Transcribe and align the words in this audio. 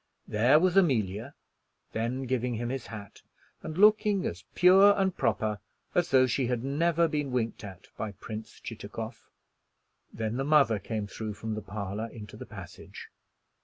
There 0.27 0.57
was 0.59 0.75
Amelia, 0.75 1.35
then 1.91 2.23
giving 2.23 2.55
him 2.55 2.69
his 2.69 2.87
hat, 2.87 3.21
and 3.61 3.77
looking 3.77 4.25
as 4.25 4.45
pure 4.55 4.95
and 4.97 5.15
proper 5.15 5.59
as 5.93 6.09
though 6.09 6.25
she 6.25 6.47
had 6.47 6.63
never 6.63 7.07
been 7.07 7.31
winked 7.31 7.63
at 7.63 7.89
by 7.97 8.13
Prince 8.13 8.59
Chitakov. 8.59 9.29
Then 10.11 10.37
the 10.37 10.43
mother 10.43 10.79
came 10.79 11.05
through 11.05 11.35
from 11.35 11.53
the 11.53 11.61
parlor 11.61 12.07
into 12.07 12.35
the 12.35 12.47
passage. 12.47 13.09